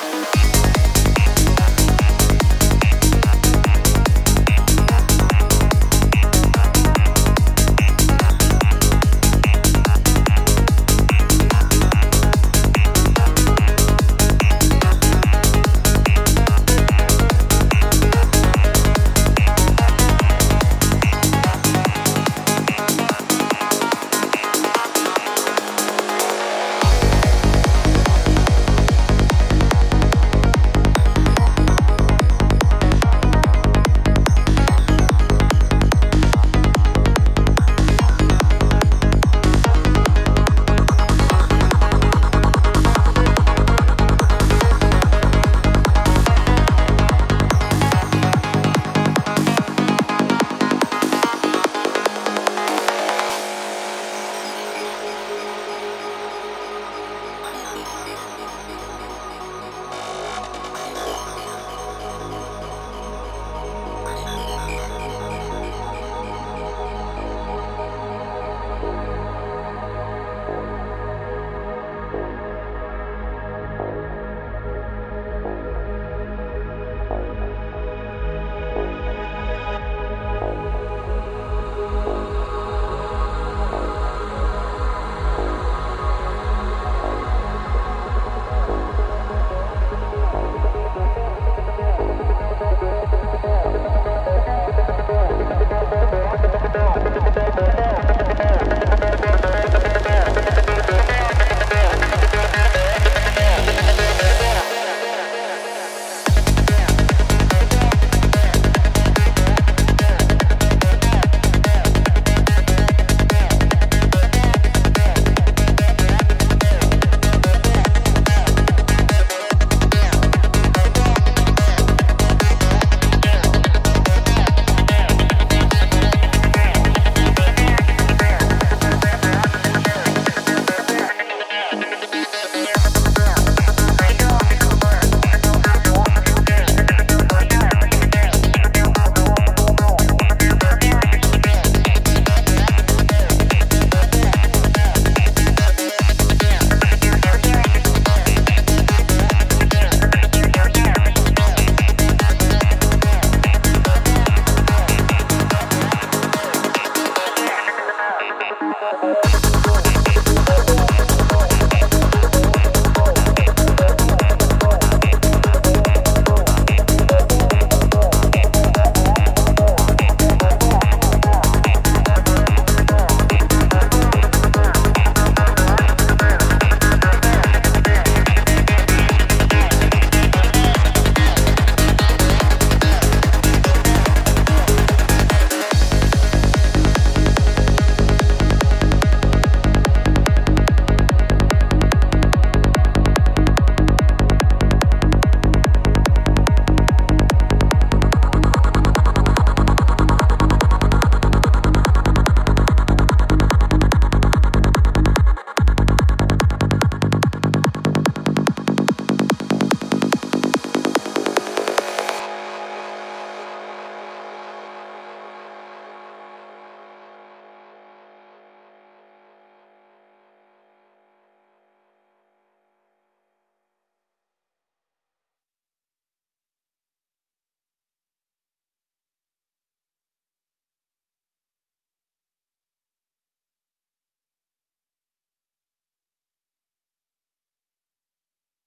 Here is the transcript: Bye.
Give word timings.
Bye. 0.00 0.47